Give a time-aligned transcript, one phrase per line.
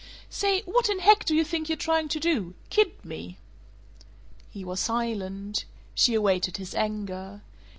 [0.31, 2.55] "Say what in heck do you think you're trying to do?
[2.71, 3.37] Kid me?"
[4.49, 5.65] He was silent.
[5.93, 7.43] She awaited his anger.